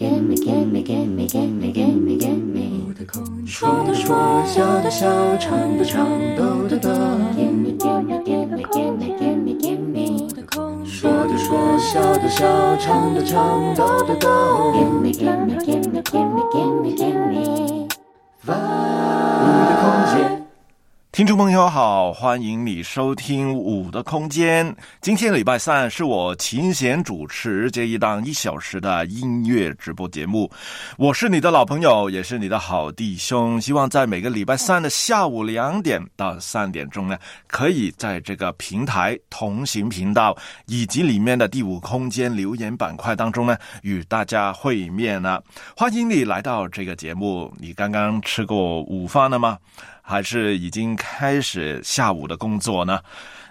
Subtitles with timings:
[0.00, 2.94] Gimme, gimme, gimme, gimme, gimme, gimme.
[3.46, 6.88] 说的说，笑的笑，唱的唱，抖的抖。
[7.36, 10.26] Gimme, gimme, gimme, gimme, gimme, gimme.
[10.86, 12.46] 说的说，笑的笑，
[12.78, 14.72] 唱的唱，抖的抖。
[14.72, 17.86] Gimme, gimme, gimme, gimme, gimme, gimme.
[18.46, 18.52] 五
[19.68, 19.84] 的空
[20.16, 20.39] 间。
[21.20, 24.74] 听众朋友好，欢迎你收听五的空间。
[25.02, 30.50] 今天礼拜三是我琴弦主持这一档一小时的音乐直播节目。
[30.96, 33.60] 我是你的老朋友，也是你的好弟兄。
[33.60, 40.34] 希望在每个礼拜三的下午两点到三点钟呢，可以在这个平台同行频道
[40.68, 45.38] 以及里面的第五空间留言板块当中呢，与大家会面呢。
[45.76, 47.52] 欢迎你来到这个节目。
[47.58, 49.58] 你刚刚吃过午饭了吗？
[50.10, 52.98] 还是已经开始下午的工作呢？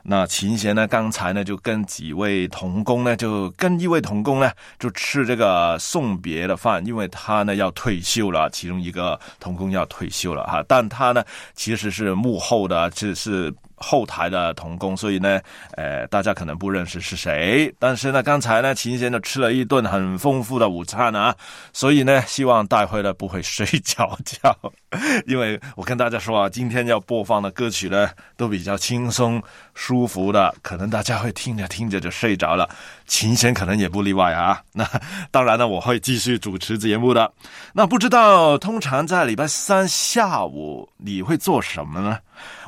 [0.04, 0.86] 那琴弦呢？
[0.86, 13.54] 刚才呢就跟几位童工呢，就跟一位童工呢，就吃这个送别的饭，因为他呢要退休了，其中一个童工要退休了哈，但他呢其实是幕后的，只是。
[13.80, 15.40] 后台的童工，所以呢，
[15.72, 17.74] 呃，大家可能不认识是谁。
[17.80, 21.36] 但是呢，刚才呢，琴弦呢吃了一顿很丰富的午餐啊，
[21.74, 24.56] 所以呢，希望待会呢不会睡觉觉，
[25.26, 29.42] 因为我跟大家说啊，今天要播放的歌曲呢都比较轻松
[29.74, 32.70] 舒服的，可能大家会听着听着就睡着了，
[33.08, 34.62] 琴弦可能也不例外啊。
[34.74, 34.88] 那
[35.32, 37.32] 当然呢，我会继续主持节目的。
[37.74, 42.20] 那不知道通常在礼拜三下午你会做什么呢？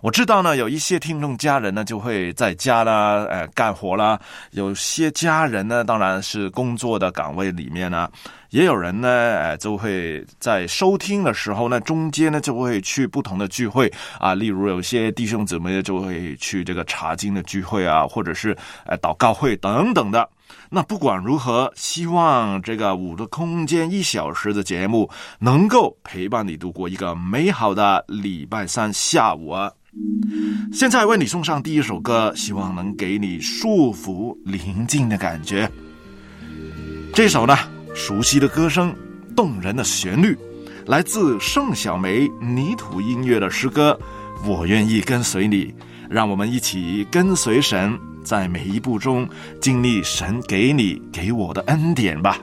[0.02, 4.18] 我知道呢，有一些听众家人呢就会在家啦，呃，干活啦；
[4.50, 8.10] 有些家人呢，当然是工作的岗位里面呢，
[8.50, 13.92] 也有人呢，呃，就会在收听的时候呢，中间呢就会去不同的聚会。
[14.18, 20.28] 啊，例如有些弟兄姊妹就会去这个查经的聚会啊，或者是呃祷告会等等的。
[20.70, 29.72] 那不管如何，希望这个五的空间一小时的节目能够陪伴你度过一个美好的礼拜三下午啊！
[30.72, 35.70] 现在为你送上第一首歌，希望能给你舒服宁静的感觉。
[37.14, 37.58] 这首呢，
[37.94, 38.96] 熟悉的歌声，
[39.36, 40.38] 动人的旋律，
[40.86, 44.00] 来自盛小梅泥土音乐的诗歌
[44.48, 45.66] 《我愿意跟随你》，
[46.12, 48.12] 让我们一起跟随神。
[48.24, 49.28] 在每一步中
[49.60, 52.40] 经历神给你给我的恩典吧。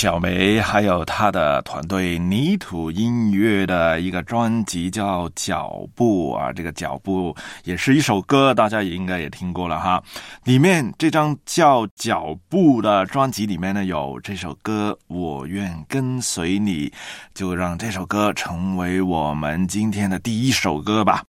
[0.00, 7.34] 小梅还有她的团队泥土音乐的一个专辑叫《脚步》啊，这个脚步
[7.64, 10.00] 也是一首歌，大家也应该也听过了哈。
[10.44, 16.88] 里面这张叫《脚步》的专辑里面呢，有这首歌《我愿跟随你》，
[17.34, 21.24] 就让这首歌成为我们今天的第一首歌吧。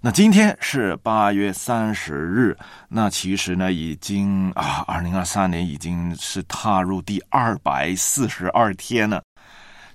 [0.00, 2.56] 那今天是八月三十日，
[2.88, 9.22] 那其实呢，已经啊，二零二三年已经是踏入第二百四十二天了，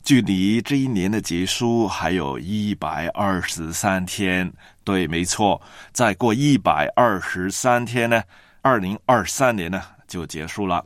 [0.04, 4.52] 距离这一年的结束还有一百二十三天。
[4.84, 5.62] 对，没错，
[5.94, 8.22] 再过一百二十三天呢，
[8.62, 10.84] 二零二三年呢就结束了。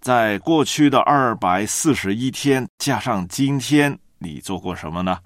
[0.00, 5.18] 在过去的二百四十一天加上今天，你做过什么呢？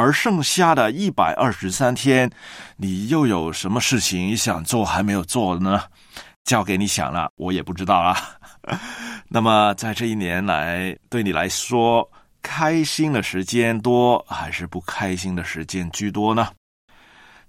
[0.00, 2.30] 而剩下的一百二十三天，
[2.78, 5.82] 你又有什么事情想做还没有做呢？
[6.44, 8.16] 交给你想了，我也不知道啊。
[9.28, 12.10] 那么，在这一年来，对你来说，
[12.40, 16.48] 开心的时间多还是不开心的时间居多呢？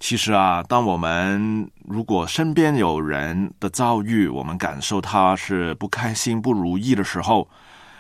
[0.02, 7.48] 其实啊，当我们如果身边有人的遭遇，我们感受他是不开心、不如意的时候，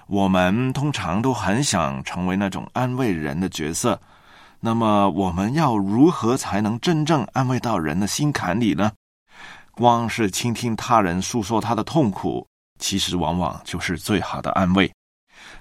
[0.07, 3.97] 我们通常都很想成为那种安慰人的角色。
[4.63, 8.91] 那么我们要如何才能真正安慰到人的心坎里呢？
[9.71, 12.45] 光是倾听他人诉说他的痛苦，
[12.77, 14.93] 其实往往就是最好的安慰。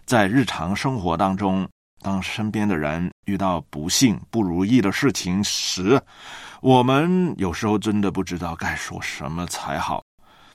[0.04, 1.66] 在日常生活当中，
[2.02, 5.98] 当身边的人遇到不幸、不如意的事情时，
[6.60, 10.02] 我们有时候真的不知道该说什么才好。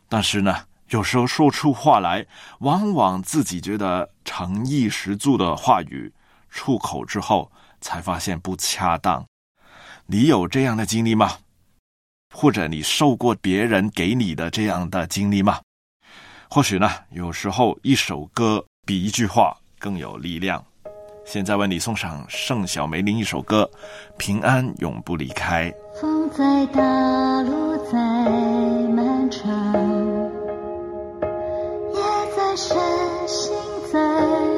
[0.08, 2.24] 但是呢，有时候说出话来，
[2.60, 6.14] 往往自己觉得诚意十足的话语
[6.52, 7.52] 出口之后。
[7.86, 9.24] 才发现不恰当，
[10.08, 11.34] 你有这样的经历吗？
[12.34, 15.62] 或者你受过别人给你的这样的经历吗？
[16.50, 20.66] 或许呢，有时候一首歌比一句话更有力量。
[21.28, 23.70] 现在为你送上盛小梅林一首歌
[24.18, 25.72] 《平安永不离开》。
[26.02, 26.82] 风在大，
[27.44, 28.00] 路在
[28.90, 29.48] 漫长，
[31.94, 32.02] 夜
[32.36, 32.76] 在深，
[33.28, 33.54] 心
[33.94, 34.55] 在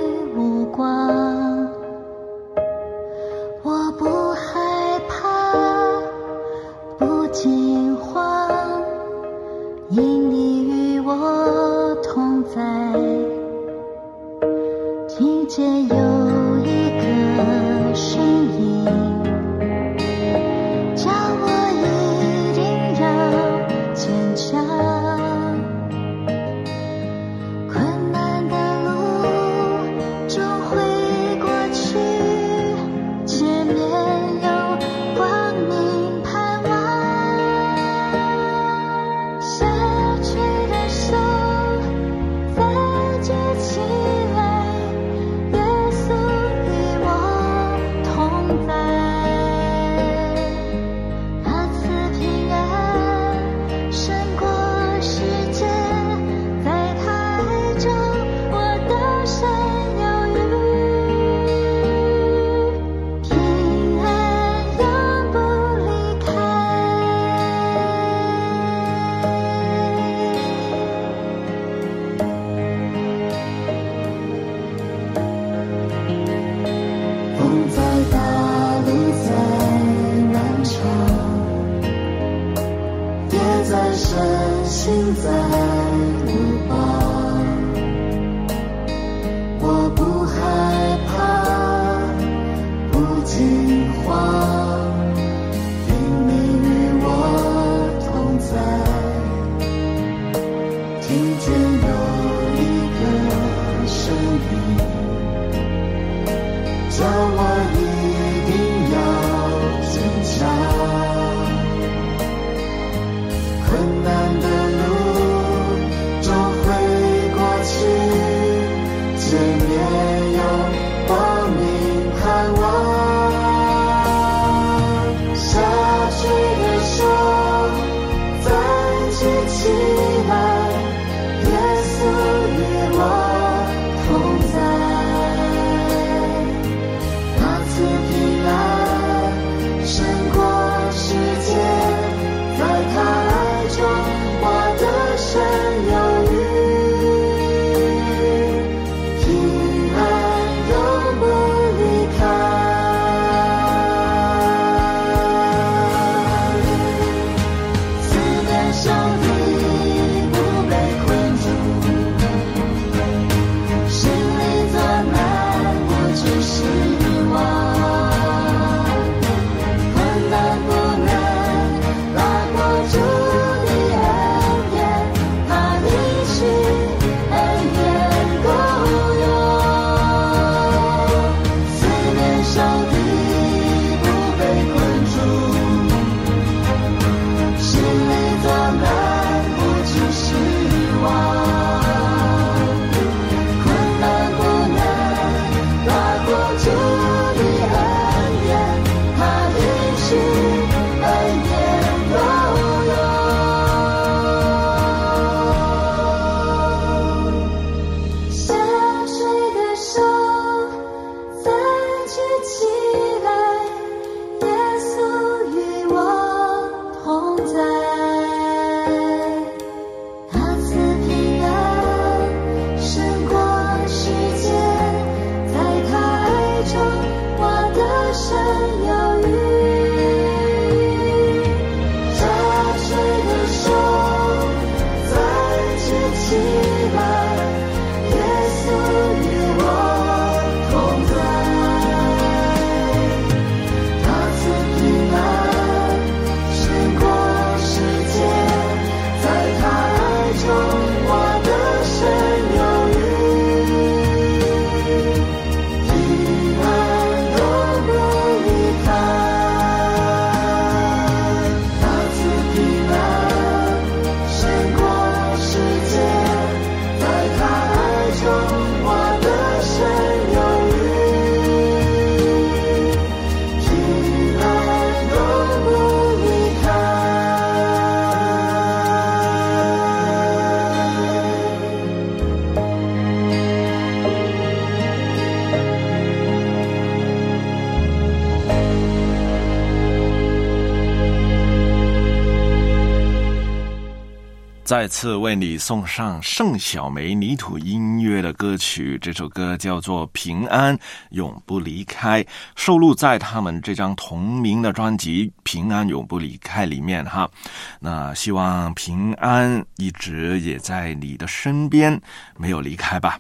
[294.68, 300.78] 再次为你送上盛小梅泥土音乐的歌曲，这首歌叫做《平安
[301.12, 302.22] 永不离开》，
[302.58, 307.32] 收录在他们这张同名的专辑《平安永不离开》里面哈。
[307.80, 311.98] 那希望平安一直也在你的身边，
[312.36, 313.18] 没有离开吧。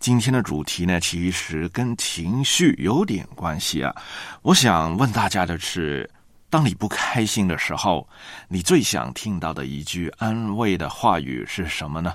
[0.00, 3.94] 今天的主题呢，其实跟情绪有点关系啊。
[4.42, 6.10] 我想问大家的是。
[6.50, 8.08] 当你不开心的时候，
[8.48, 12.14] 你最想听到的一句安慰的话语是什么呢？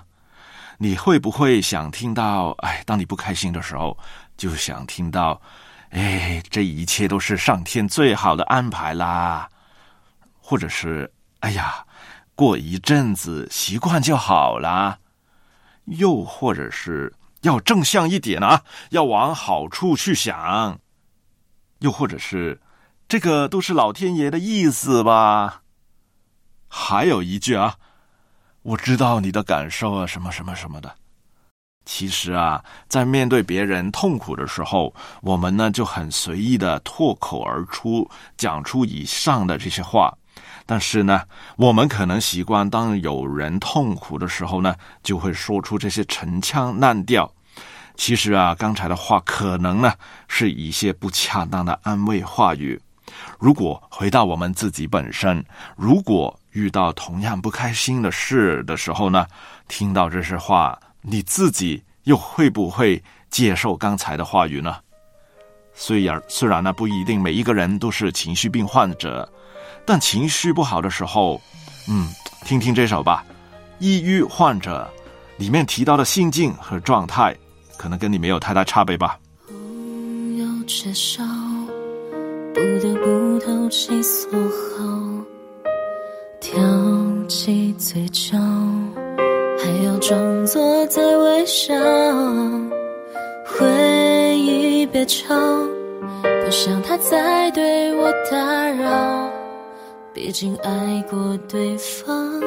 [0.80, 2.50] 你会不会想听到？
[2.60, 3.96] 哎，当你不开心的时候，
[4.36, 5.40] 就想听到，
[5.92, 9.48] 哎，这一切都是上天最好的安排啦，
[10.42, 11.86] 或者是，哎呀，
[12.34, 14.98] 过一阵子习惯就好啦，
[15.86, 20.80] 又或者是要正向一点啊，要往好处去想，
[21.80, 22.60] 又或者是。
[23.08, 25.62] 这个都是老天爷的意思吧？
[26.68, 27.76] 还有一句啊，
[28.64, 30.96] 我知道你的感受啊，什么什么什么的。
[31.86, 40.12] 其实啊，在面对别人痛苦的时候，我们呢就很随意的脱口而出，讲出以上的这些话。
[40.66, 41.22] 但是呢，
[41.58, 47.32] 我们可能习惯当有人痛苦的时候呢，就会说出这些陈腔滥调。
[47.96, 49.94] 其实啊，刚才的话可能呢
[50.28, 52.82] 是一些不恰当的安慰话语。
[53.44, 55.44] 如果回到我们自己本身，
[55.76, 59.28] 如果遇到同样不开心的事的时候呢，
[59.68, 64.78] 听到这些话，你自己又会不会接受刚才的话语呢？
[65.74, 69.30] 虽然虽然呢，不一定每一个人都是情绪病患者，
[69.86, 71.42] 但情绪不好的时候，
[71.90, 72.08] 嗯，
[72.46, 73.26] 听听这首吧，
[73.78, 74.90] 《抑郁患者》
[75.38, 77.36] 里面提到的心境和状态，
[77.76, 79.20] 可能跟你没有太大差别吧。
[82.54, 84.86] 不得不投其所好，
[86.40, 86.62] 挑
[87.28, 88.38] 起嘴角，
[89.58, 91.74] 还要装作在微笑。
[93.46, 95.36] 回忆别吵，
[96.22, 99.30] 不想他再对我打扰。
[100.14, 102.40] 毕竟爱过对方，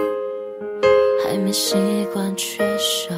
[1.24, 1.74] 还没习
[2.12, 3.12] 惯缺少。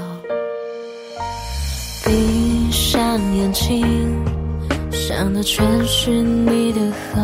[2.05, 3.85] 闭上眼睛。
[4.91, 6.81] 想的全是你的
[7.13, 7.21] 好，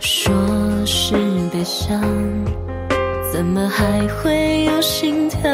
[0.00, 0.32] 说
[0.84, 1.14] 是
[1.52, 2.00] 悲伤，
[3.32, 5.50] 怎么还会有心跳？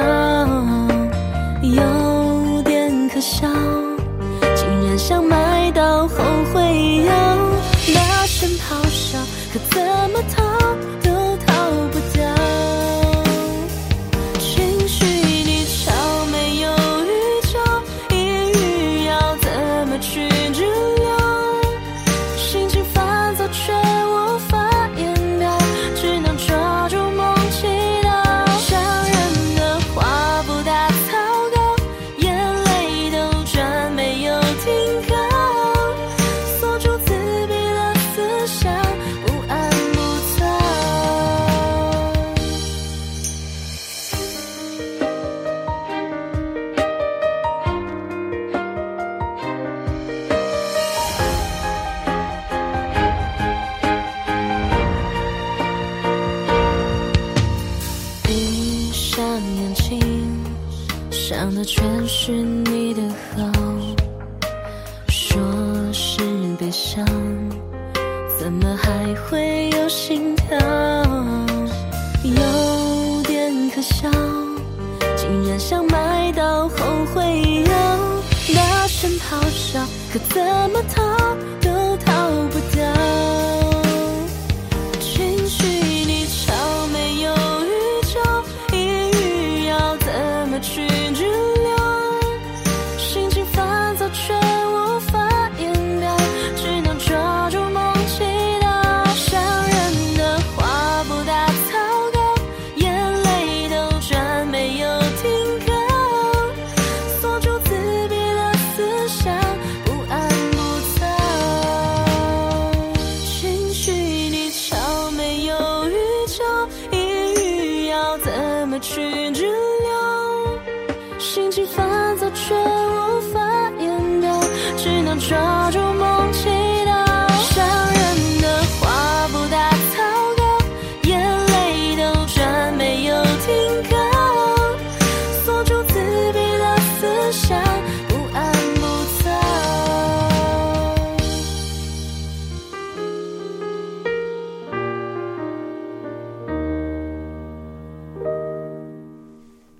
[118.88, 122.77] 去滞留心情烦躁却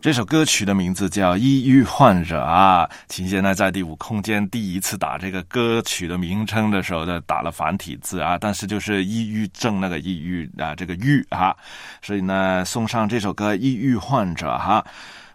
[0.09, 2.89] 这首歌曲的名字叫《抑郁患者》啊。
[3.09, 11.55] 琴弦呢在第五空间第一次打这个歌曲的名称的时候呢，打了繁体字啊，但是就是抑郁症那个抑郁啊，这个郁啊，
[12.01, 14.83] 所以呢，送上这首歌《抑郁患者》哈。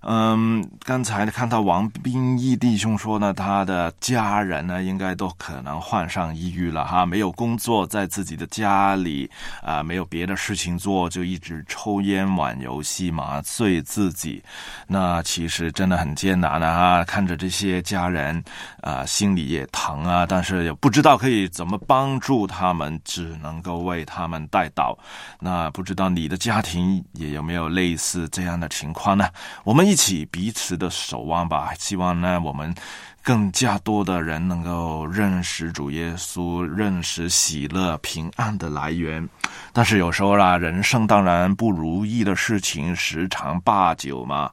[0.06, 9.30] 嗯，刚才看到王斌义弟兄说呢，他的家人呢，应该都可能患上抑郁了哈，没有工作，在自己的家里
[9.62, 14.44] 啊，没有别的事情做，就一直抽烟、玩游戏、麻醉自己，
[14.88, 17.02] 那其实真的很艰难啊！
[17.06, 18.44] 看着这些家人
[18.82, 24.98] 啊，心里也疼啊，但是也不知道可以怎么帮助他们，只能够为他们带祷。
[25.40, 29.30] 那不知道你的家庭也有没有类似这样的情况呢？
[29.64, 29.93] 我们。
[29.94, 32.74] 一起彼此的守望吧，希望呢，我们
[33.22, 39.30] 更加多的人能够认识主耶稣，认识喜乐平安的来源。
[39.72, 44.50] 但是有时候啦，人生当然不如意的事情十常八九嘛。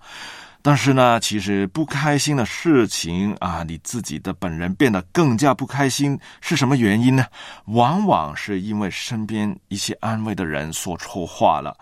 [0.60, 7.24] 但是呢，其实不开心的事情啊，你自己的本人变得更加不开心，是什么原因呢？
[7.64, 11.74] 往往是因为身边一些安慰的人说错话了。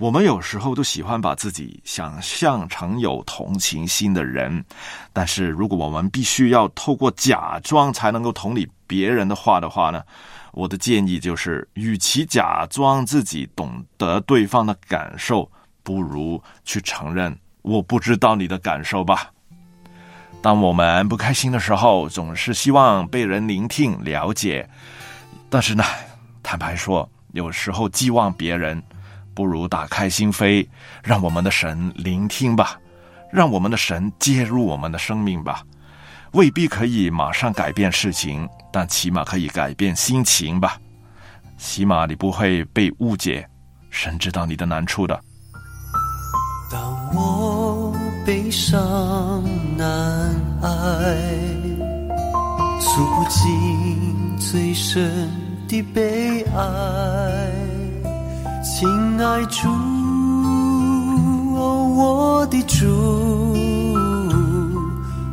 [0.00, 4.64] 我们有时候都喜欢把自己想象成有同情心的人，
[5.12, 10.02] 但是如果我们必须要透过假装才能够同理别人的话的话呢，
[10.52, 15.46] 我的建议就是，与其假装自己懂得对方的感受，
[15.82, 19.30] 不如去承认我不知道你的感受吧。
[20.40, 24.66] 当我们不开心的时候，总是希望被人聆听、了解，
[25.50, 25.84] 但是呢，
[26.42, 28.82] 坦白说，有时候寄望别人。
[29.40, 30.68] 不如打开心扉，
[31.02, 32.78] 让我们的神聆听吧，
[33.32, 35.62] 让我们的神介入我们的生命吧。
[36.32, 40.76] 未必可以马上改变事情，但起码可以改变心情吧。
[41.56, 43.48] 起码你不会被误解，
[43.88, 45.18] 神知道你的难处的。
[46.70, 49.42] 当我悲伤
[49.74, 49.88] 难
[50.60, 50.68] 挨，
[52.78, 55.30] 诉不尽最深
[55.66, 57.69] 的悲哀。
[58.62, 58.86] 亲
[59.18, 59.68] 爱主，
[61.56, 62.86] 我的主，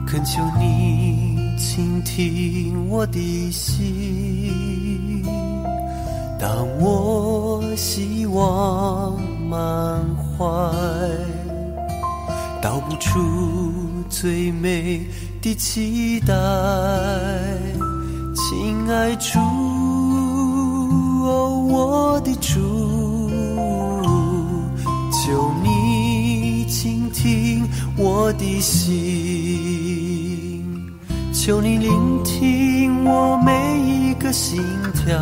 [0.06, 5.22] 恳求你倾听我的心。
[6.40, 10.46] 当我希望满怀，
[12.62, 13.20] 道不出
[14.10, 15.06] 最美
[15.42, 16.34] 的期待。
[18.34, 19.38] 亲爱主，
[21.70, 23.07] 我的主。
[25.28, 30.64] 求你倾听我的心，
[31.34, 34.64] 求你聆听我每一个心
[34.94, 35.20] 跳，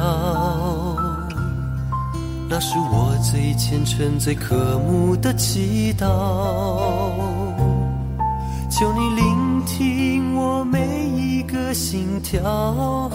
[2.47, 6.05] 那是我最虔诚、最渴慕的祈祷。
[8.69, 13.09] 求你聆听我每一个心跳，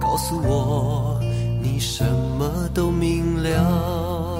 [0.00, 1.20] 告诉我
[1.62, 4.33] 你什么都明了。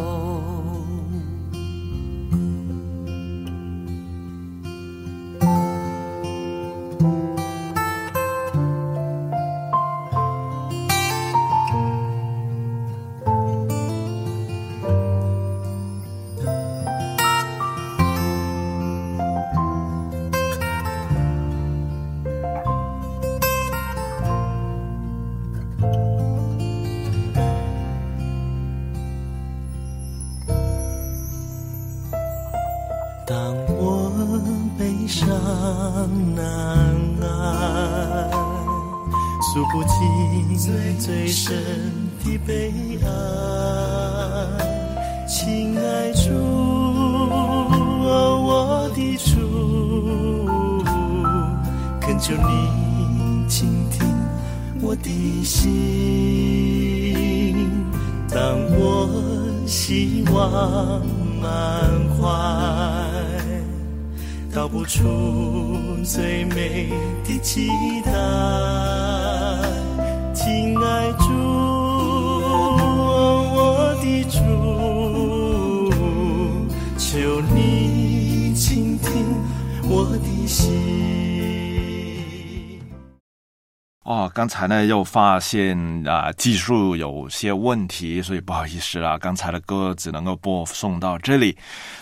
[84.44, 85.74] 刚才呢又发现
[86.06, 91.56] 啊技术有些问题，所以不好意思啦，刚才的歌只能够播送到这里。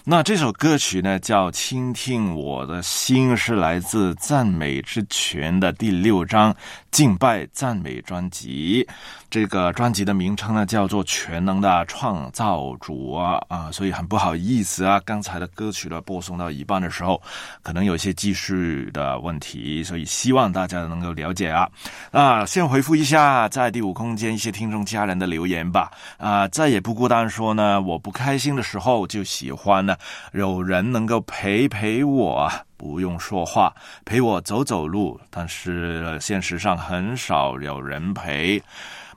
[0.04, 6.52] 那这首歌曲呢叫《倾听我的心》，是来自赞美之泉的第六章
[6.92, 8.86] 敬拜赞美专辑。
[9.30, 17.20] 这个专辑的名称呢叫做《全能的创造主》啊啊，所以很不好意思啊，刚才的歌曲呢播送到一半的时候，
[17.62, 18.54] 可能有一些技术
[18.92, 21.66] 的问题，所以希望大家能够了解啊。
[22.10, 25.90] 啊，先回复一下在第五空间一些听众家人的留言吧。
[26.18, 29.96] 啊，再也不孤单说呢，我不开心的时候就喜欢呢，
[30.32, 33.72] 有人能够陪陪我，不用说话，
[34.04, 35.20] 陪我走走路。
[35.30, 38.60] 但是现实上很少有人陪。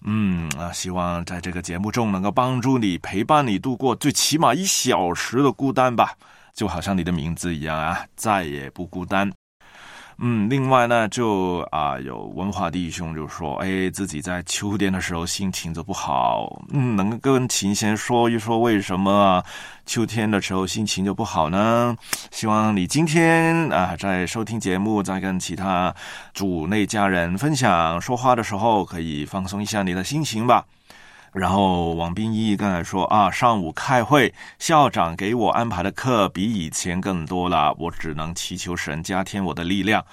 [0.04, 6.14] 嗯啊，希望在这个节目中能够帮助你，陪伴你度过最起码一小时的孤单吧。
[6.54, 9.32] 就好像你的名字一样啊，再也不孤单。
[10.18, 16.62] 嗯，另外呢，就啊，有文化弟兄就说，哎，自己在秋天的时候心情就不好。
[16.72, 19.44] 嗯，能跟琴弦说一说为什么
[19.86, 21.96] 秋天的时候心情就不好呢？
[22.32, 25.94] 希望你今天啊，在收听节目，在跟其他
[26.34, 30.66] 主内家人分享说话的时候，可以放松一下你的心情吧。
[31.36, 40.04] 然后王斌一刚才说啊，上午开会，校长给我安排的课比以前更多了，我只能祈求神加添我的力量。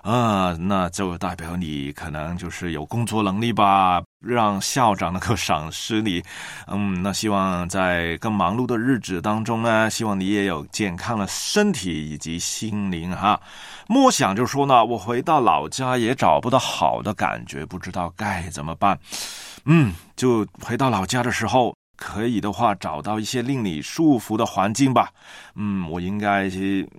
[0.00, 6.20] 啊，那就代表你可能就是有工作能力吧，让校长能够赏识你。
[6.66, 13.40] 嗯，那希望在更忙碌的日子当中呢，希望你也有健康的身体以及心灵哈。
[13.86, 18.98] 莫想就说呢，我回到老家也找不到好的感觉，不知道该怎么办。
[19.64, 25.10] 嗯，就回到老家的时候，可以的话找到一些令你舒服的环境吧。
[25.54, 26.46] 嗯，我应该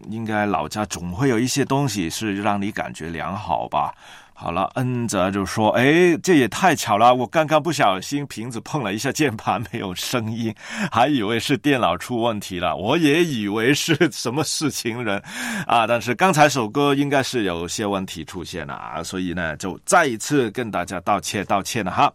[0.09, 3.93] 应该老家总会有一些东西是让你感觉良好吧。
[4.35, 10.53] 好了，恩泽就说：“哎，这也太巧了，我刚刚不小心瓶子碰了一下键盘，没有声音，
[10.91, 12.75] 还以为是电脑出问题了。
[12.75, 15.21] 我也以为是什么事情人
[15.67, 22.11] 啊，但是刚才首歌应该是有些问题出现了啊，所以呢，就再一次跟大家道歉道歉了哈。”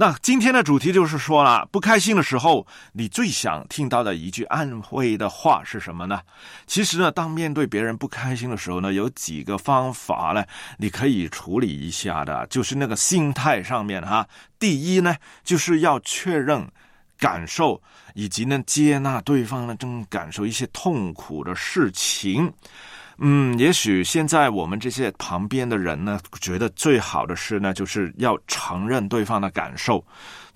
[0.00, 6.22] 那今天的主题就是说了，不开心的时候，你最想听到的一句安慰的话是什么呢？
[6.66, 10.42] 其实呢，当面对别人不开心的时候呢，有几个方法呢，
[10.78, 14.26] 你可以处理一下的，就是那个心态上面哈。
[14.58, 16.66] 第一呢，就是要确认
[17.18, 17.78] 感受，
[18.14, 22.50] 以及呢接纳对方呢正感受一些痛苦的事情。
[23.22, 30.02] 嗯，也许现在我们这些旁边的人呢，觉得最好的事呢，就是要承认对方的感受。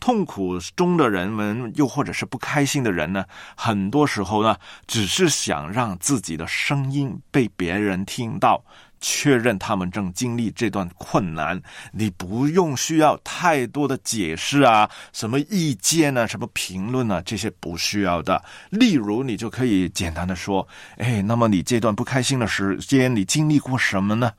[0.01, 3.25] 痛苦中的人们，又或者是不开心的人呢，
[3.55, 8.65] 很多时候呢，只是想让自己的声音被别人听到。
[9.01, 11.61] 确认他们正经历这段困难，
[11.93, 18.43] 你不用需要太多的解释啊，什么意见啊，什么评论啊，这些不需要的。
[18.71, 24.33] 例如，你就可以简单的说：“哎，那么你这段不开心的时间，你经历过什么呢？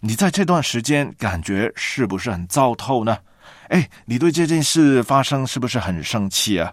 [0.00, 3.18] 你在这段时间感觉是不是很糟透呢？
[3.68, 6.72] 哎，你对这件事发生是不是很生气啊？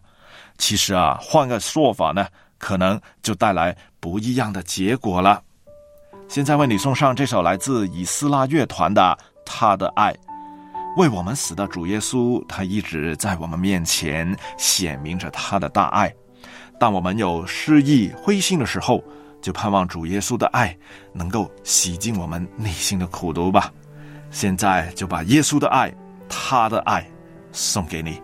[0.58, 5.43] 其实啊，换个说法呢，可能就带来不一样的结果了。”
[6.28, 9.02] 现在为你送上这首来自以斯拉乐团的
[9.46, 10.12] 《他的爱》，
[10.98, 16.14] 为我们死的主耶稣，他一直在我们面前显明着他的大爱。
[16.80, 19.02] 当我们有失意、灰心的时候，
[19.42, 20.76] 就盼望主耶稣的爱
[21.14, 23.72] 能够洗净我们内心的苦毒吧。
[24.30, 25.94] 现在就把耶稣的爱、
[26.28, 27.08] 他的爱
[27.52, 28.22] 送给你。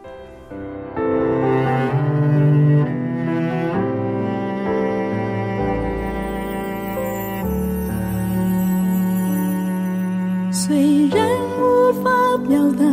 [10.52, 11.26] 虽然
[11.58, 12.12] 无法
[12.46, 12.91] 表达，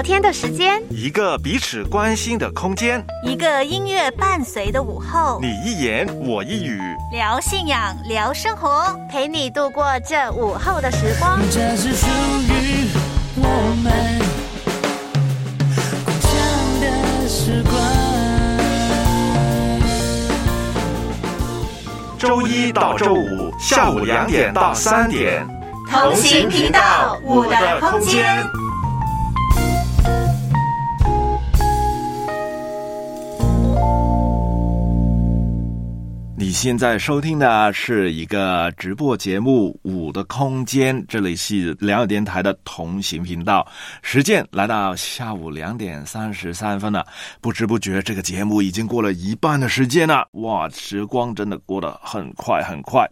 [0.00, 6.80] 聊天的时间，一个彼此关心的空间，一个音乐伴随的午后，你一言我一语，
[7.12, 11.38] 聊信仰，聊生活，陪你度过这午后的时光。
[11.50, 12.06] 这是属
[12.48, 12.88] 于
[13.36, 13.92] 我们
[16.06, 16.32] 共享
[16.80, 17.74] 的时光。
[22.18, 25.46] 周一到周五下午两点到三点，
[25.90, 28.42] 同行频道我的空间。
[36.60, 43.66] 现在收听的是一个直播节目《五的空间》，这里是两友电台的同行频道。
[44.02, 47.02] 时间来到下午两点三十三分了，
[47.40, 50.28] 不知不觉这个节目已经过了一半的时间了。
[50.32, 53.08] 哇，时光真的过得很快很快。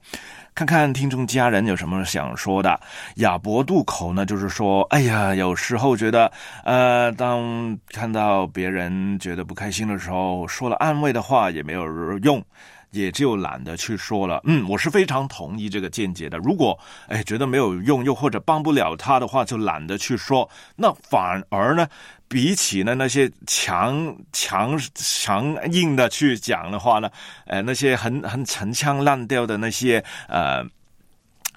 [0.54, 2.78] 看看听众家人有什么想说的。
[3.14, 6.30] 亚伯渡口呢，就是说，哎呀，有时候觉得，
[6.64, 11.86] 呃，当看到别人觉得不开心的时候，说了安慰的话也没有
[12.18, 12.44] 用。
[12.90, 14.40] 也就懒得去说了。
[14.44, 16.38] 嗯，我是非常同意这个见解的。
[16.38, 20.48] 如果哎觉得没有用，又或者帮不了他的话，就懒得去说。
[20.76, 21.86] 那反而呢，
[22.28, 27.10] 比起呢那些强强强硬的去讲的话呢，
[27.46, 30.64] 哎，那些很很陈腔滥调的那些呃。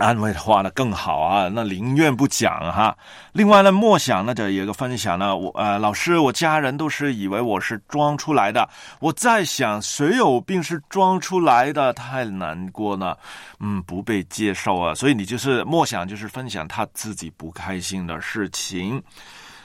[0.01, 2.97] 安慰的话呢更好啊，那宁愿不讲哈。
[3.31, 8.67] 另外呢，默想呢，就有个分享呢，我呃，老师，我家人都是以为我是装出来的。
[8.99, 11.93] 我在想，谁有病是装出来的？
[11.93, 13.17] 太难过了，
[13.59, 14.95] 嗯，不被接受啊。
[14.95, 19.01] 所以你就是默想，就是分享他自己不开心的事情。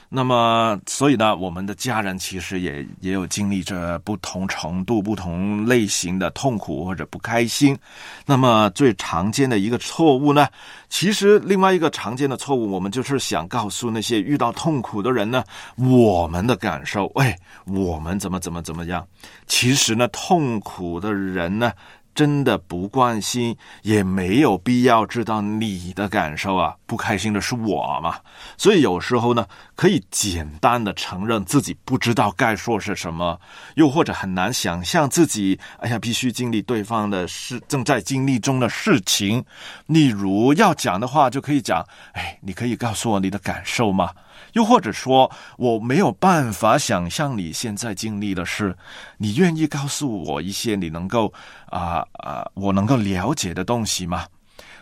[0.09, 7.77] 那么，所以呢，我们的家人其实也也有经历着不同程度、不同类型的痛苦或者不开心。
[8.25, 10.47] 那么，最常见的一个错误呢，
[10.87, 15.43] 其实另外一个常见的错误，我们就是想告诉那些遇到痛苦的人呢，
[15.75, 19.05] 我们的感受，哎，我们怎么怎么怎么样。
[19.45, 21.73] 其实呢，痛苦的人呢。
[22.17, 26.75] 真的不关心，也没有必要知道你的感受啊！
[26.87, 28.15] 不开心的是我嘛，
[28.57, 29.45] 所以有时候呢，
[29.75, 33.39] 可以简单的承认自己不知道该说是什么，
[33.75, 39.45] 又或者很难想象自己，哎呀，必须经历对方的事，正在经历中的事情。
[39.85, 44.09] 例如要讲的话，就可以讲，哎，你可以告诉我你的感受吗？
[44.57, 48.75] 又或者说，我没有办法想象你现在经历的事，
[49.19, 51.31] 你愿意告诉我一些你能够
[51.67, 54.25] 啊啊，我能够了解的东西吗？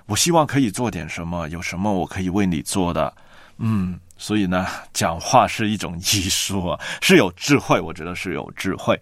[0.06, 3.14] 我希望可以做点什么，有什么我可以为你做的？
[3.58, 8.98] 嗯，所以呢，讲话是一种艺术啊，是有智慧，我觉得是有智慧。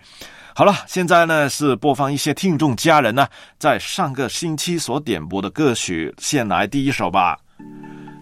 [0.56, 3.28] 好了，现在呢是播放一些听众家人呢
[3.60, 7.38] 在上个星期所点播的歌曲，先来第一首吧。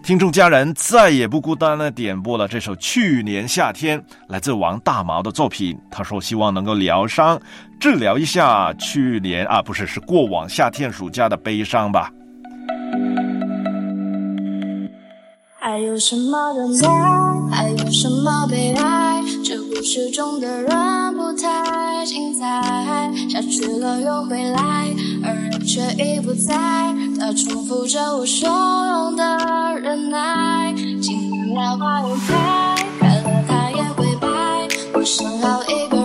[0.02, 5.78] 听众家人再也不孤单的点播了这首《去年夏天》，来自王大毛的作品。
[5.92, 7.40] 他说希望能够疗伤，
[7.78, 12.10] 治疗一下去年啊，不是是过往夏天暑假的悲伤吧。
[15.60, 16.88] 还有什么等待？
[17.56, 19.21] 还有什么悲哀？
[19.52, 22.46] 这故事中的人不太精彩，
[23.28, 24.88] 下去了又回来，
[25.22, 26.56] 而人却已不在。
[27.18, 30.72] 他重复着我汹涌的忍耐，
[31.02, 34.28] 今年花又开，开了它也会败。
[34.94, 36.01] 我想要一个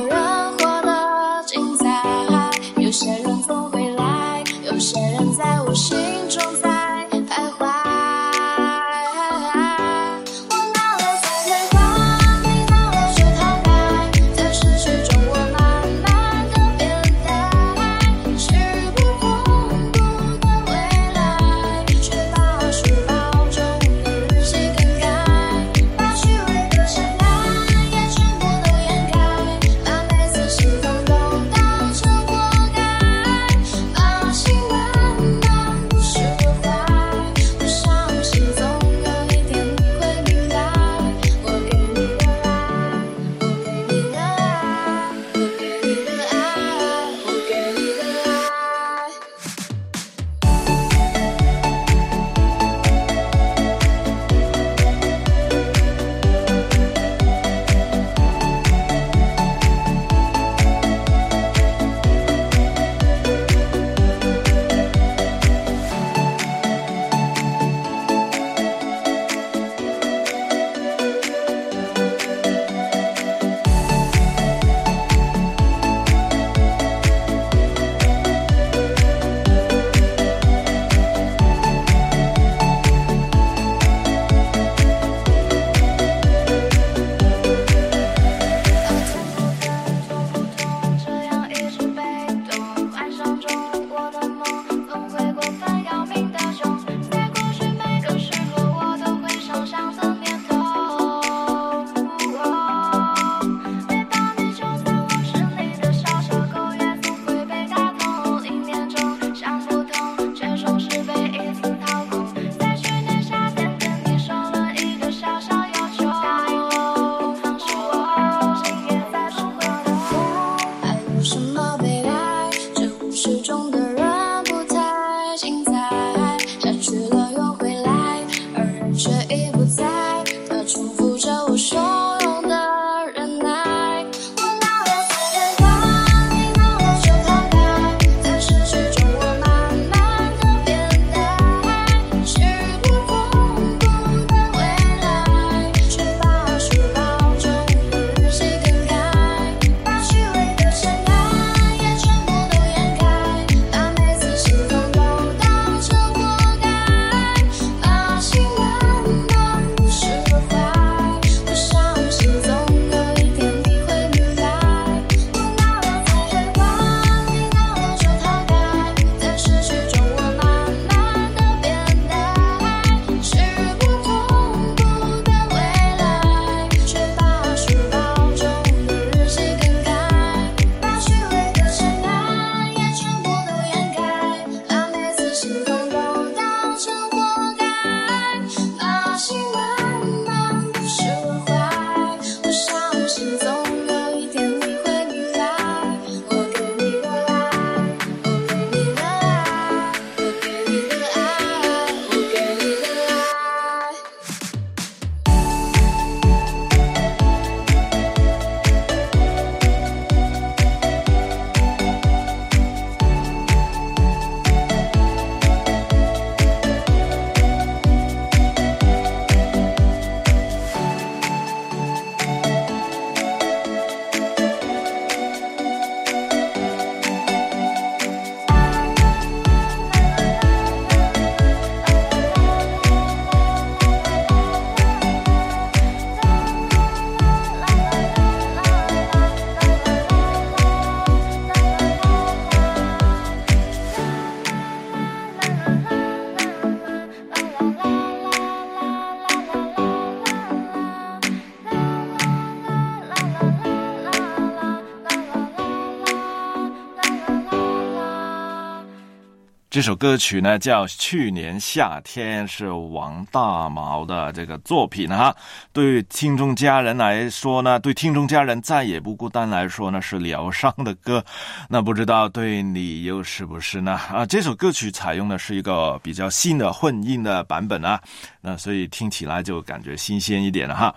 [259.78, 265.36] 这首歌曲呢叫《去年夏天》，是王大毛的这个作品哈。
[265.72, 271.24] 对听众家人来说呢，对听众家人再也不孤单来说呢，是疗伤的歌。
[271.70, 273.92] 那不知道对你又是不是呢？
[274.12, 278.02] 啊，这首歌曲采用的是一个比较新的混音的版本啊，
[278.42, 280.96] 那所以听起来就感觉新鲜一点了哈。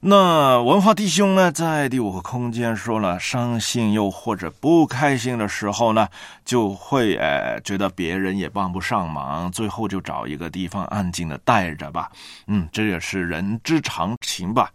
[0.00, 6.06] 那文化弟兄呢，在第五个空间说了，伤心又或者不开心的时候呢，
[6.44, 12.12] 就会呃觉得别人也帮不上忙，最后就找一个地方安静的待着吧。
[12.46, 14.70] 嗯，这也是人之常情吧。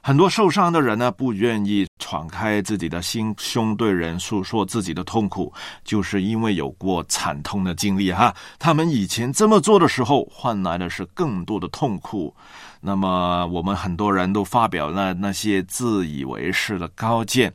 [0.00, 5.52] 很多受伤的人呢，不愿意敞开自己的心胸对人诉说自己的痛苦，
[5.82, 8.32] 就是因为有过惨痛的经历哈。
[8.60, 12.32] 他们以前这么做的时候，换来的是更多的痛苦。
[12.80, 17.52] 那么，我们很多人都发表了那些自以为是的高见，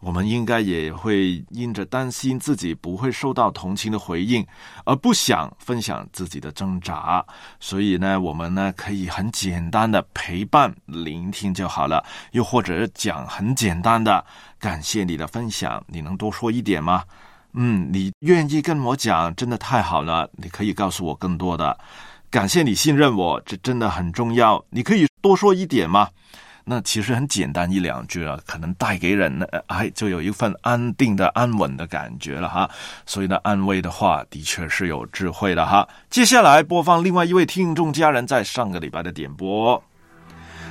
[0.00, 4.46] 我们应该也会因着担心自己不会受到同情的回应，
[4.84, 7.24] 而不想分享自己的挣扎。
[7.58, 14.24] 所以呢，我们呢可以很简单的陪伴、聆听就好了，又或者讲很简单的
[14.58, 17.02] 感谢你的分享，你能多说一点吗？
[17.54, 21.78] 嗯，你愿意跟我讲，真的太好了，你可以告诉我更多的。
[22.36, 24.62] 感谢你信任我，这真的很重要。
[24.68, 26.06] 你可以多说一点吗？
[26.66, 32.68] 那其实很简单一两句啊，可能带给人呢，哎，就有一份安定的、安稳的感觉了哈。
[33.06, 35.88] 所以呢，安慰的话的确是有智慧的哈。
[36.10, 39.82] 接下来播放另外一位听众家人在上个礼拜的点播，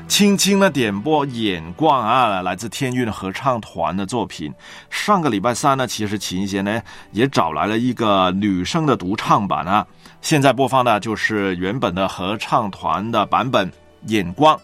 [0.08, 4.54] 轻轻的点播《眼光》啊，来自天韵合唱团的作品。
[4.92, 6.80] 上个礼拜三呢，其实琴弦呢
[7.12, 9.88] 也找来了一个女生的独唱版啊。
[10.26, 13.70] 现在播放的就是原本的合唱团的版本
[14.08, 14.58] 《眼光》。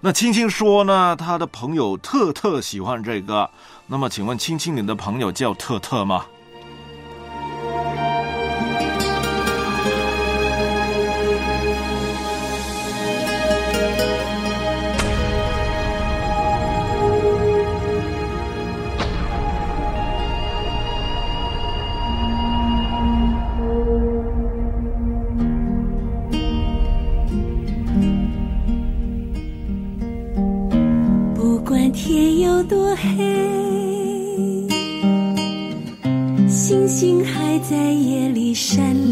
[0.00, 3.50] 那青青说呢，她的朋友特特喜欢这个。
[3.86, 6.24] 那么，请问青青，你的朋友叫特特吗？
[31.92, 33.10] 天有多黑，
[36.48, 38.94] 星星还在夜里闪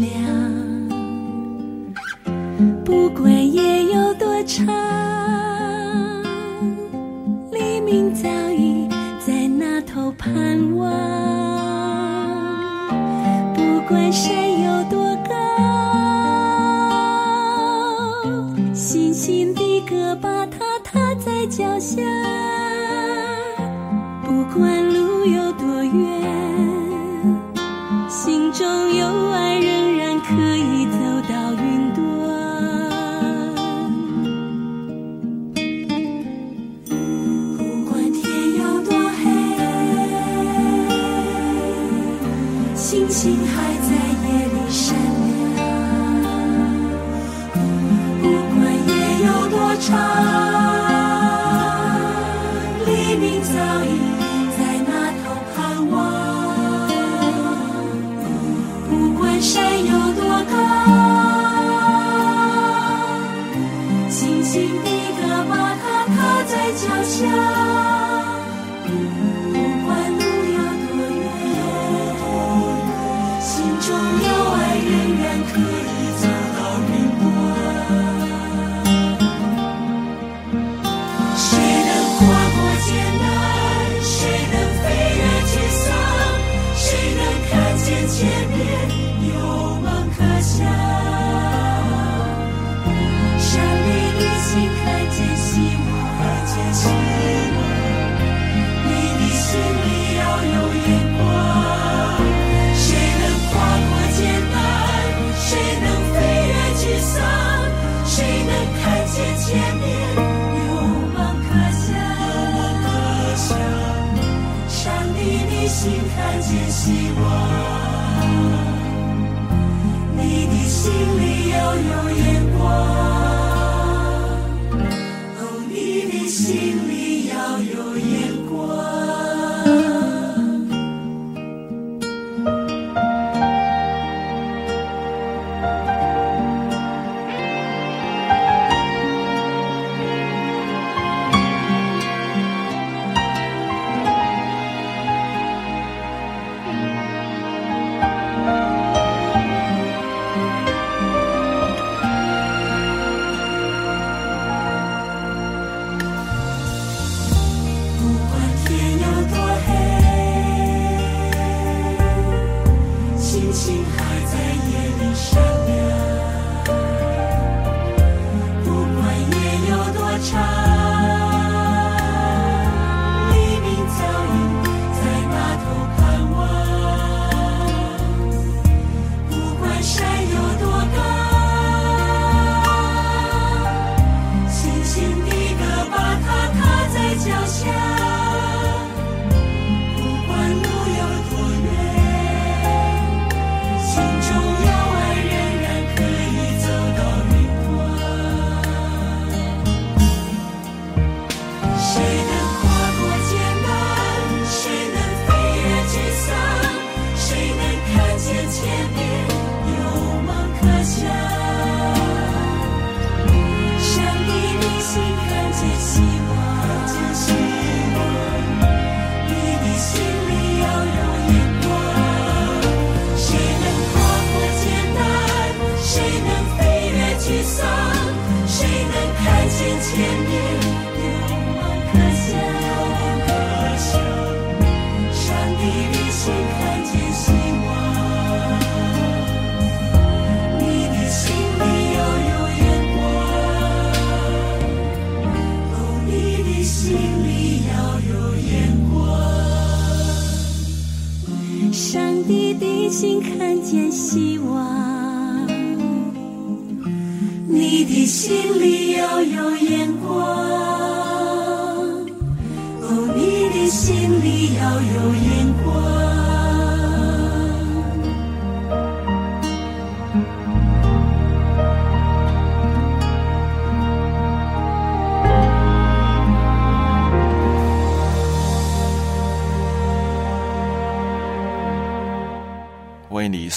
[120.81, 123.10] 心里要有眼光。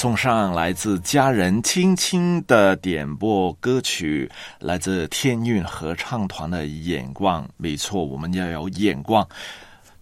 [0.05, 4.31] 送上来自家人轻轻的点播歌曲，
[4.61, 7.49] 来自天韵合唱团的眼光。
[7.57, 9.27] 没错，我们要有眼光，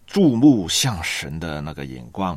[0.04, 2.36] 注目向神的那个眼光。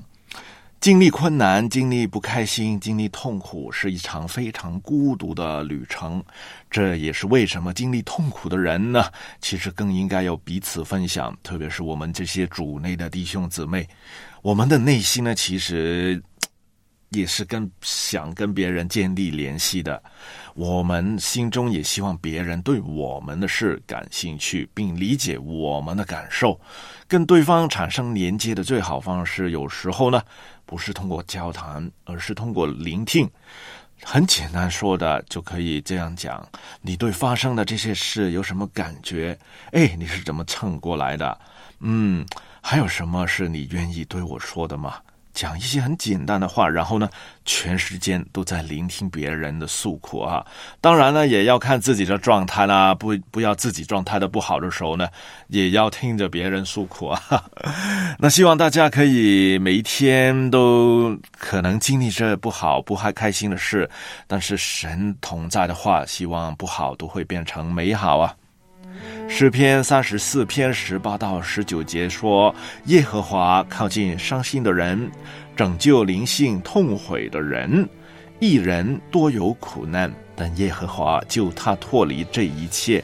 [0.79, 6.23] 经历困难、经历不开心、经历痛苦，是一场非常孤独的旅程。
[6.69, 9.05] 这也是为什么经历痛苦的人呢，
[9.41, 11.35] 其实更应该要彼此分享。
[11.41, 13.89] 特别是我们这些主内的弟兄姊妹，
[14.43, 16.21] 我们的内心呢，其实。
[17.15, 20.01] 也是跟想跟别人建立联系的，
[20.53, 26.59] 我们心中也希望别人对我们的事感兴趣，并理解我们的感受，
[27.07, 30.21] 跟对方产生连接的最好方式，有时候呢，
[30.65, 33.29] 不是通过交谈，而是通过聆听。
[34.03, 36.45] 很简单说的，就可以这样讲：
[36.81, 39.37] 你对发生的这些事有什么感觉？
[39.71, 41.39] 哎，你是怎么撑过来的？
[41.79, 42.25] 嗯，
[42.61, 44.95] 还有什么是你愿意对我说的吗？
[45.35, 47.09] 讲一些很简单的话，然后呢，
[47.43, 50.43] 全时间都在聆听别人的诉苦啊。
[50.79, 55.09] 当然呢，也要看自己的状态啦，不不要自己状态的不好的时候呢，
[55.49, 57.21] 也要听着别人诉苦啊。
[58.17, 63.89] 那希望大家可以每一天都可能经历着不好、不太开心的事，
[64.25, 68.33] 但是神同在的话，希望不好都会变成美好啊。
[69.27, 72.53] 诗篇三十四篇十八到十九节说
[72.85, 75.09] ：“耶和华靠近伤心的人，
[75.55, 77.87] 拯救灵性痛悔的人。
[78.39, 83.03] 一人多有苦难，但耶和华救他脱离这一切。”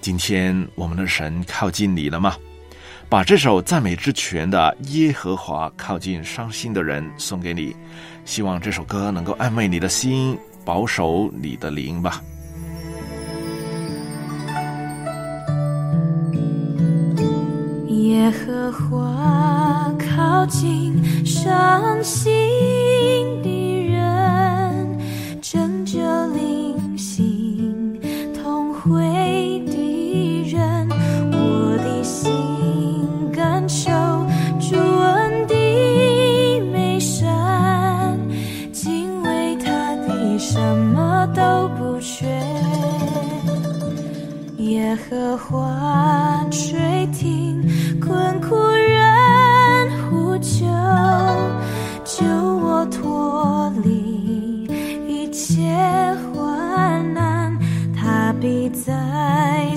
[0.00, 2.36] 今天我们的神靠近你了吗？
[3.08, 7.74] 把这首赞美之泉的《耶和华靠近伤心的人》送给你，
[8.24, 12.22] 希望这首歌能够安慰你的心，保守你的灵吧。
[18.10, 20.92] 耶和华靠近
[21.24, 22.28] 伤心
[23.40, 23.79] 的
[44.90, 47.62] 耶和华垂听。
[48.00, 50.66] 困苦人呼救，
[52.04, 54.66] 救我脱离
[55.06, 55.62] 一切
[56.34, 57.56] 患难。
[57.94, 59.70] 他必在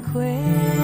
[0.00, 0.75] 愧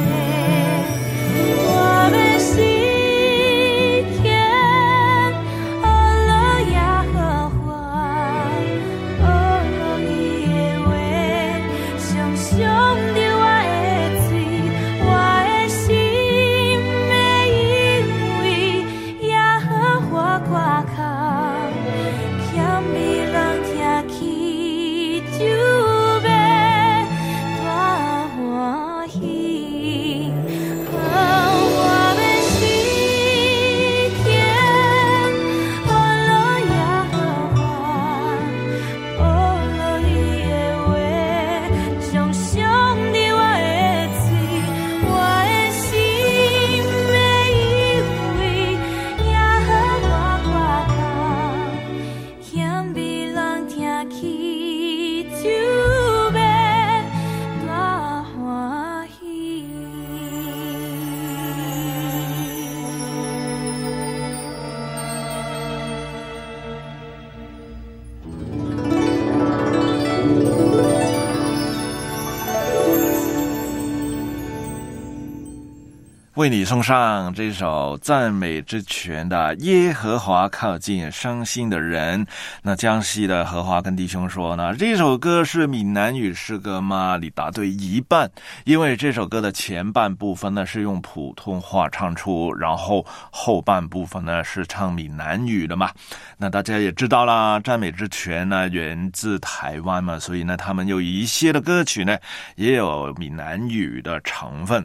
[76.42, 82.26] 为你送上这首赞美之泉的《耶和华靠近伤心的人》。
[82.64, 87.16] 那江西的荷花跟弟兄说呢，这首歌是闽南语诗歌吗？
[87.22, 88.28] 你答对一半，
[88.64, 95.92] 因为这首歌的前半部分呢是用普通话唱出，然后后半部分呢是唱闽南语的嘛。
[96.36, 102.18] 那大家也知道啦，赞美之泉呢源自台湾嘛，所以呢他们有一些的歌曲呢
[102.56, 104.84] 也有闽南语的成分。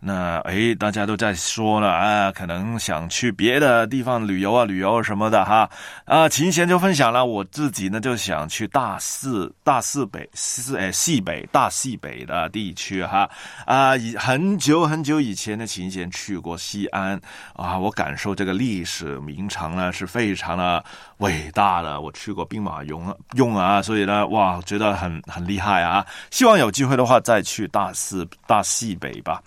[0.00, 5.68] 那哎，大家都在说了啊，可能想去别的地方旅游啊，旅游什么的哈
[6.04, 6.28] 啊。
[6.28, 13.28] 秦贤就分享了，我自己呢就想去大四大四北四哎西北大西北的地区哈
[13.66, 13.96] 啊。
[13.96, 17.20] 以很久很久以前的秦贤去过西安
[17.54, 20.84] 啊，我感受这个历史名城呢是非常的
[21.18, 22.00] 伟大的。
[22.00, 26.06] 我去过兵马俑用啊，所以呢哇，觉得很很厉害啊。
[26.30, 29.42] 希望有机会的话再去大四大西北吧。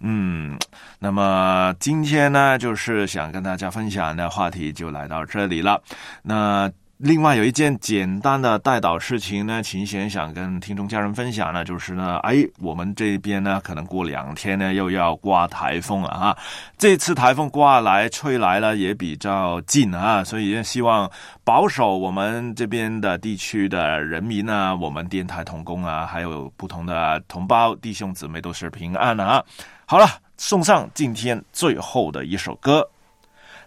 [0.00, 0.58] 嗯，
[0.98, 5.80] 那么今天呢，就是想跟大家分享的话题就来到这里了。
[6.22, 16.34] 那另外有一件简单的带导事情呢，秦贤想跟听众家人分享呢，就是呢，哎，我们这边呢，可能过两天呢又要刮台风了啊。
[16.78, 21.10] 这次台风刮来吹来了也比较近啊，所以也希望
[21.44, 29.44] 保守我们这边的地区的人民啊，我们电台同工啊，还有不同的同胞弟兄姊妹都是平安的啊。
[29.88, 32.84] 好了，送上今天最后的一首歌，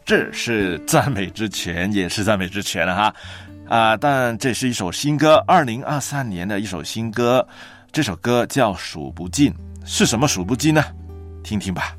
[0.04, 3.16] 这是赞美之泉，也是赞美之泉了哈
[3.70, 3.96] 啊！
[3.96, 7.48] 但这是一首新歌，二零二三年的一首新歌，
[7.94, 9.50] 这首歌叫《数不尽》，
[9.86, 10.84] 是什么数不尽呢？
[11.42, 11.96] 听听吧。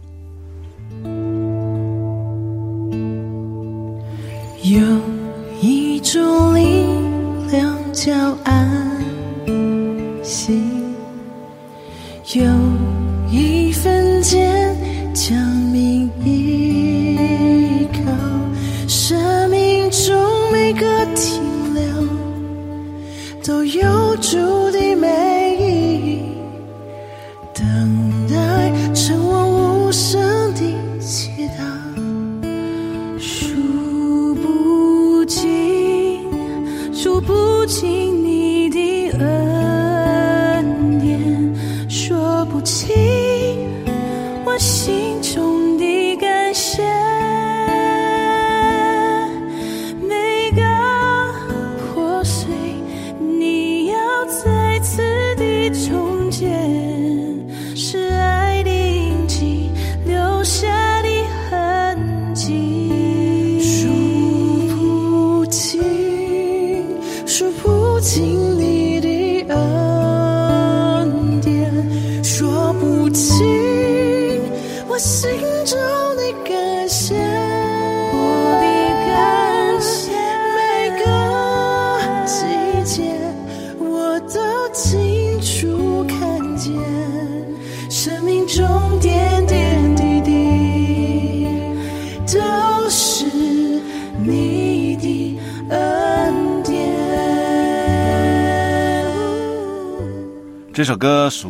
[4.63, 4.81] 有
[5.63, 6.85] 一种力
[7.51, 8.13] 量叫
[8.45, 9.03] 安
[10.23, 10.95] 心，
[12.35, 13.00] 有。
[13.31, 14.77] 一分间，
[15.15, 15.39] 将
[15.73, 17.17] 命依
[17.93, 18.11] 靠，
[18.89, 21.41] 生命中每个停
[21.73, 21.83] 留，
[23.45, 26.23] 都有注定美意，
[27.55, 30.21] 等待成我无声
[30.55, 30.61] 的
[30.99, 31.63] 祈祷，
[33.17, 36.25] 数不尽，
[36.93, 38.19] 数不尽。
[38.73, 39.17] 这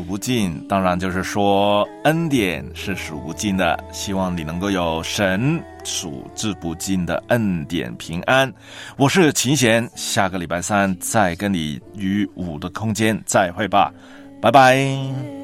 [0.00, 3.78] 数不尽，当然就是说恩典是数不尽的。
[3.92, 8.50] 希望你能够有神数之不尽的恩典平安。
[8.96, 13.92] 我是秦贤，下个礼拜三再跟你与五的空间再会吧，
[14.40, 15.39] 拜拜。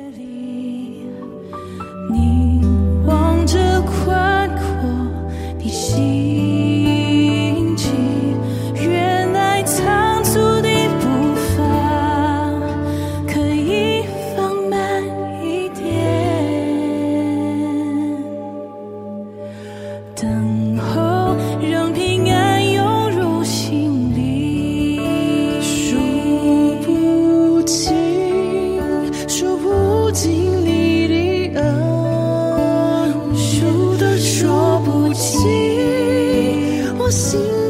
[37.07, 37.66] doce.